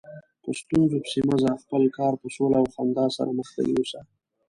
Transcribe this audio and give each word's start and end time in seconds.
په 0.43 0.49
ستونزو 0.59 0.97
پسې 1.03 1.19
مه 1.27 1.35
ځه، 1.41 1.51
خپل 1.63 1.83
کار 1.97 2.13
په 2.21 2.27
سوله 2.35 2.57
او 2.61 2.65
خندا 2.75 3.05
سره 3.17 3.29
مخته 3.39 3.59
یوسه. 3.63 3.99